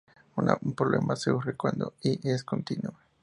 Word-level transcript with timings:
Un 0.35 0.73
problema 0.73 1.15
surge 1.15 1.53
cuando 1.53 1.93
Y 2.01 2.27
es 2.27 2.43
continua. 2.43 2.97